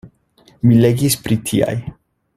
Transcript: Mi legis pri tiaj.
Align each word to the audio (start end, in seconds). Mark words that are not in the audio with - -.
Mi 0.69 0.79
legis 0.85 1.19
pri 1.27 1.39
tiaj. 1.51 1.79